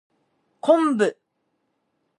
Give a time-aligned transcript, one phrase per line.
[0.61, 1.13] 昆布